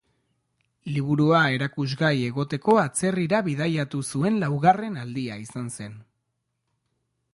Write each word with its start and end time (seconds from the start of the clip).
Liburua 0.93 1.41
erakusgai 1.57 2.13
egoteko 2.29 2.77
atzerrira 2.85 3.43
bidaiatu 3.49 4.01
zuen 4.15 4.41
laugarren 4.45 4.99
aldia 5.03 5.41
izan 5.45 5.71
zen. 5.77 6.01